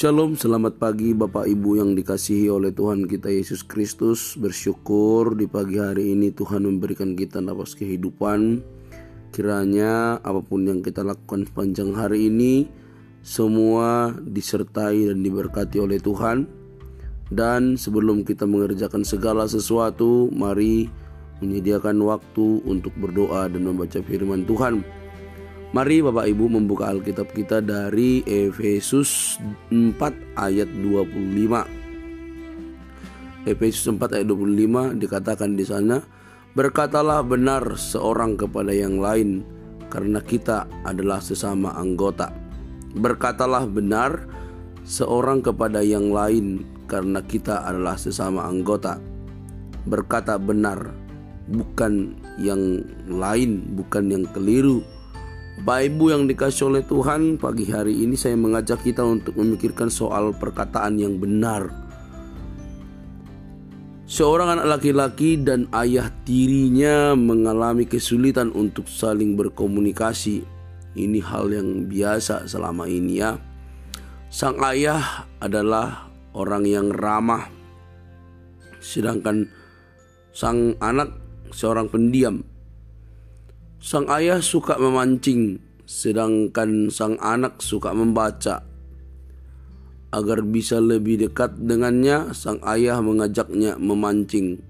[0.00, 4.32] Shalom, selamat pagi Bapak Ibu yang dikasihi oleh Tuhan kita Yesus Kristus.
[4.32, 8.64] Bersyukur di pagi hari ini Tuhan memberikan kita nafas kehidupan.
[9.28, 12.64] Kiranya apa pun yang kita lakukan sepanjang hari ini
[13.20, 16.48] semua disertai dan diberkati oleh Tuhan.
[17.28, 20.88] Dan sebelum kita mengerjakan segala sesuatu, mari
[21.44, 24.80] menyediakan waktu untuk berdoa dan membaca firman Tuhan.
[25.70, 29.38] Mari Bapak Ibu membuka Alkitab kita dari Efesus
[29.70, 29.94] 4
[30.34, 31.62] ayat 25.
[33.46, 36.02] Efesus 4 ayat 25 dikatakan di sana,
[36.58, 39.46] "Berkatalah benar seorang kepada yang lain,
[39.86, 42.34] karena kita adalah sesama anggota."
[42.98, 44.26] Berkatalah benar
[44.82, 48.98] seorang kepada yang lain, karena kita adalah sesama anggota.
[49.86, 50.90] Berkata benar,
[51.46, 54.82] bukan yang lain, bukan yang keliru
[55.60, 60.32] Bapak Ibu yang dikasih oleh Tuhan, pagi hari ini saya mengajak kita untuk memikirkan soal
[60.32, 61.68] perkataan yang benar.
[64.08, 70.48] Seorang anak laki-laki dan ayah tirinya mengalami kesulitan untuk saling berkomunikasi.
[70.96, 73.36] Ini hal yang biasa selama ini ya.
[74.32, 77.52] Sang ayah adalah orang yang ramah,
[78.80, 79.44] sedangkan
[80.32, 81.12] sang anak
[81.52, 82.49] seorang pendiam.
[83.80, 85.56] Sang ayah suka memancing,
[85.88, 88.60] sedangkan sang anak suka membaca.
[90.12, 94.60] Agar bisa lebih dekat dengannya, sang ayah mengajaknya memancing.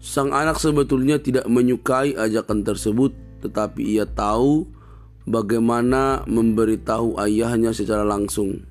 [0.00, 3.12] Sang anak sebetulnya tidak menyukai ajakan tersebut,
[3.44, 4.64] tetapi ia tahu
[5.28, 8.64] bagaimana memberitahu ayahnya secara langsung.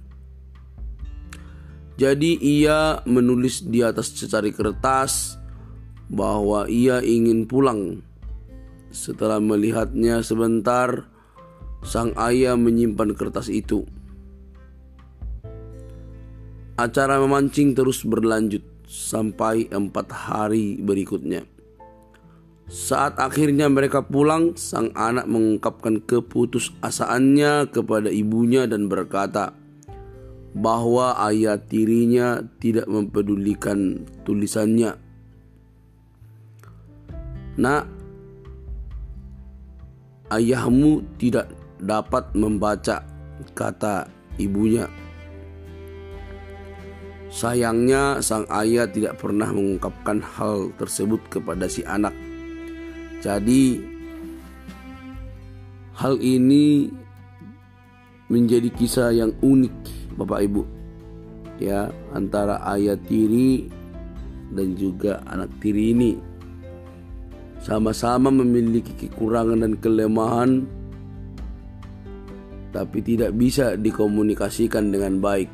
[2.02, 5.38] Jadi ia menulis di atas secari kertas
[6.10, 8.02] bahwa ia ingin pulang
[8.94, 11.10] setelah melihatnya sebentar,
[11.84, 13.84] sang ayah menyimpan kertas itu.
[16.78, 21.46] Acara memancing terus berlanjut sampai empat hari berikutnya.
[22.70, 29.54] Saat akhirnya mereka pulang, sang anak mengungkapkan keputusasaannya kepada ibunya dan berkata
[30.54, 34.96] bahwa ayah tirinya tidak mempedulikan tulisannya.
[37.58, 37.84] Nak,
[40.34, 43.06] ayahmu tidak dapat membaca
[43.54, 44.10] kata
[44.42, 44.90] ibunya.
[47.34, 52.14] Sayangnya sang ayah tidak pernah mengungkapkan hal tersebut kepada si anak.
[53.26, 53.82] Jadi
[55.98, 56.94] hal ini
[58.30, 59.76] menjadi kisah yang unik
[60.18, 60.62] Bapak Ibu.
[61.58, 63.70] Ya, antara ayah tiri
[64.54, 66.33] dan juga anak tiri ini
[67.64, 70.68] sama-sama memiliki kekurangan dan kelemahan,
[72.76, 75.48] tapi tidak bisa dikomunikasikan dengan baik.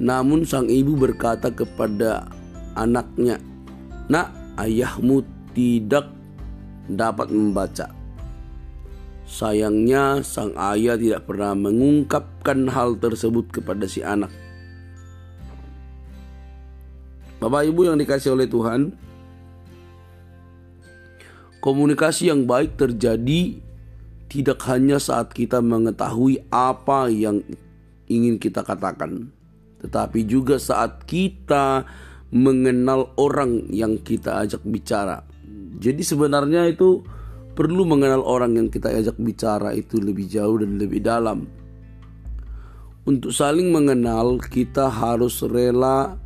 [0.00, 2.28] Namun, sang ibu berkata kepada
[2.76, 3.40] anaknya,
[4.12, 5.24] "Nak, ayahmu
[5.56, 6.12] tidak
[6.92, 7.88] dapat membaca."
[9.24, 14.49] Sayangnya, sang ayah tidak pernah mengungkapkan hal tersebut kepada si anak.
[17.40, 18.92] Bapak Ibu yang dikasih oleh Tuhan,
[21.64, 23.56] komunikasi yang baik terjadi
[24.28, 27.40] tidak hanya saat kita mengetahui apa yang
[28.12, 29.32] ingin kita katakan,
[29.80, 31.88] tetapi juga saat kita
[32.28, 35.24] mengenal orang yang kita ajak bicara.
[35.80, 37.00] Jadi sebenarnya itu
[37.56, 41.48] perlu mengenal orang yang kita ajak bicara itu lebih jauh dan lebih dalam.
[43.08, 46.20] Untuk saling mengenal, kita harus rela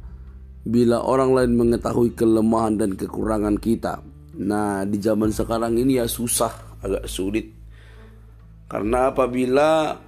[0.64, 4.00] bila orang lain mengetahui kelemahan dan kekurangan kita.
[4.40, 7.52] Nah, di zaman sekarang ini ya susah, agak sulit.
[8.66, 10.00] Karena apabila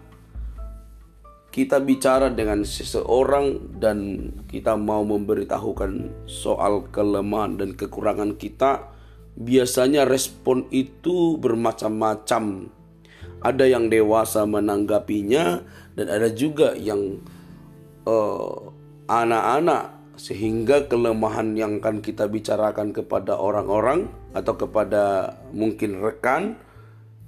[1.52, 8.92] kita bicara dengan seseorang dan kita mau memberitahukan soal kelemahan dan kekurangan kita,
[9.36, 12.72] biasanya respon itu bermacam-macam.
[13.44, 15.60] Ada yang dewasa menanggapinya
[15.96, 17.20] dan ada juga yang
[18.08, 18.72] uh,
[19.08, 26.56] anak-anak sehingga kelemahan yang akan kita bicarakan kepada orang-orang atau kepada mungkin rekan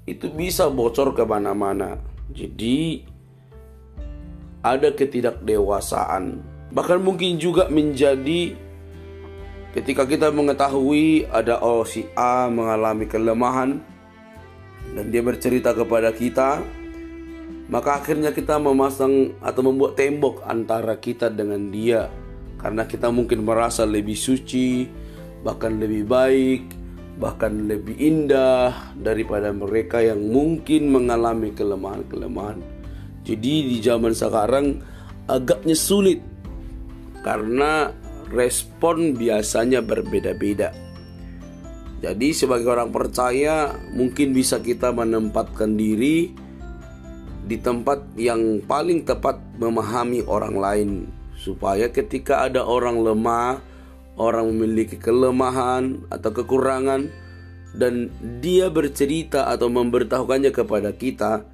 [0.09, 2.01] itu bisa bocor ke mana-mana.
[2.33, 3.05] Jadi
[4.65, 6.41] ada ketidakdewasaan.
[6.73, 8.57] Bahkan mungkin juga menjadi
[9.77, 13.85] ketika kita mengetahui ada oh si A mengalami kelemahan
[14.97, 16.65] dan dia bercerita kepada kita,
[17.69, 22.09] maka akhirnya kita memasang atau membuat tembok antara kita dengan dia
[22.59, 24.91] karena kita mungkin merasa lebih suci,
[25.47, 26.63] bahkan lebih baik,
[27.19, 32.59] bahkan lebih indah daripada mereka yang mungkin mengalami kelemahan-kelemahan.
[33.23, 34.83] Jadi di zaman sekarang
[35.31, 36.19] agaknya sulit
[37.23, 37.95] karena
[38.31, 40.75] respon biasanya berbeda-beda.
[41.99, 46.31] Jadi sebagai orang percaya mungkin bisa kita menempatkan diri
[47.43, 50.91] di tempat yang paling tepat memahami orang lain
[51.39, 53.63] supaya ketika ada orang lemah
[54.19, 57.07] orang memiliki kelemahan atau kekurangan
[57.79, 58.11] dan
[58.43, 61.47] dia bercerita atau memberitahukannya kepada kita,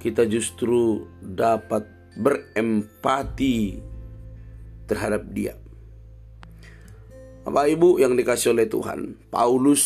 [0.00, 1.84] kita justru dapat
[2.16, 3.78] berempati
[4.88, 5.54] terhadap dia.
[7.44, 9.84] Bapak Ibu yang dikasih oleh Tuhan, Paulus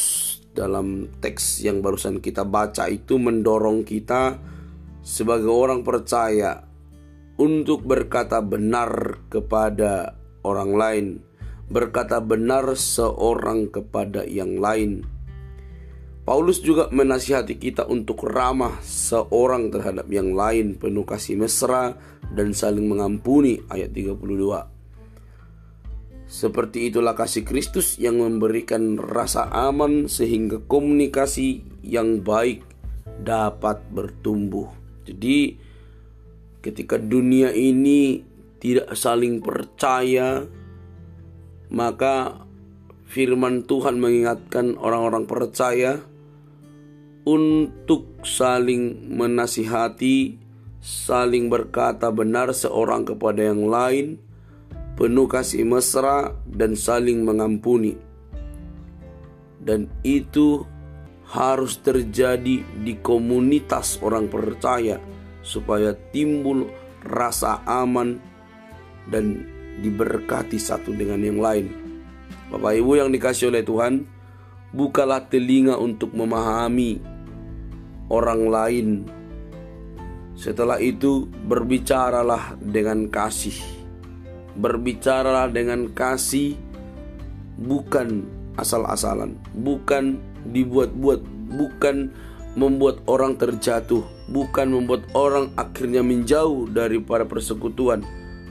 [0.55, 4.38] dalam teks yang barusan kita baca itu mendorong kita
[5.03, 6.72] sebagai orang percaya
[7.40, 11.06] untuk berkata benar kepada orang lain
[11.73, 15.08] berkata benar seorang kepada yang lain.
[16.23, 21.99] Paulus juga menasihati kita untuk ramah seorang terhadap yang lain, penuh kasih mesra
[22.31, 24.70] dan saling mengampuni ayat 32.
[26.31, 32.62] Seperti itulah kasih Kristus yang memberikan rasa aman sehingga komunikasi yang baik
[33.20, 34.70] dapat bertumbuh.
[35.02, 35.58] Jadi
[36.62, 38.23] ketika dunia ini
[38.62, 40.47] tidak saling percaya,
[41.75, 42.47] maka
[43.11, 45.99] firman Tuhan mengingatkan orang-orang percaya
[47.26, 50.38] untuk saling menasihati,
[50.79, 54.23] saling berkata benar seorang kepada yang lain,
[54.94, 57.99] penuh kasih mesra dan saling mengampuni.
[59.62, 60.62] Dan itu
[61.31, 64.99] harus terjadi di komunitas orang percaya
[65.43, 66.71] supaya timbul
[67.03, 68.23] rasa aman
[69.11, 69.47] dan
[69.83, 71.67] diberkati satu dengan yang lain.
[72.49, 74.06] Bapak Ibu yang dikasih oleh Tuhan,
[74.71, 77.03] bukalah telinga untuk memahami
[78.12, 78.89] orang lain.
[80.37, 83.56] Setelah itu, berbicaralah dengan kasih.
[84.53, 86.61] Berbicaralah dengan kasih,
[87.56, 88.29] bukan
[88.61, 90.21] asal-asalan, bukan
[90.53, 91.25] dibuat-buat,
[91.56, 92.12] bukan
[92.52, 98.04] membuat orang terjatuh, bukan membuat orang akhirnya menjauh daripada persekutuan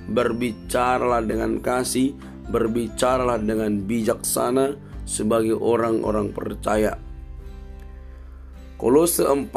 [0.09, 2.18] berbicaralah dengan kasih,
[2.50, 4.75] berbicaralah dengan bijaksana
[5.06, 6.98] sebagai orang-orang percaya.
[8.81, 9.50] Kolose 4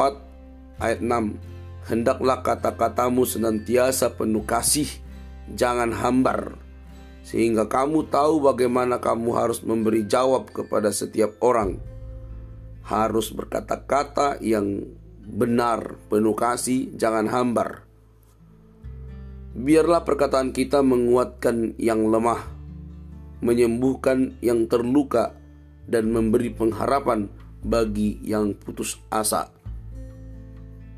[0.77, 1.55] ayat 6
[1.85, 4.89] Hendaklah kata-katamu senantiasa penuh kasih,
[5.53, 6.57] jangan hambar,
[7.21, 11.77] sehingga kamu tahu bagaimana kamu harus memberi jawab kepada setiap orang.
[12.85, 14.85] Harus berkata-kata yang
[15.25, 17.85] benar, penuh kasih, jangan hambar
[19.55, 22.43] Biarlah perkataan kita menguatkan yang lemah,
[23.39, 25.31] menyembuhkan yang terluka,
[25.87, 27.31] dan memberi pengharapan
[27.63, 29.55] bagi yang putus asa.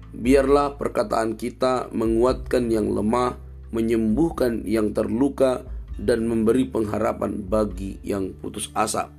[0.09, 3.37] Biarlah perkataan kita menguatkan yang lemah,
[3.69, 5.61] menyembuhkan yang terluka,
[6.01, 9.13] dan memberi pengharapan bagi yang putus asa.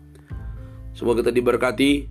[0.98, 2.10] Semoga kita diberkati,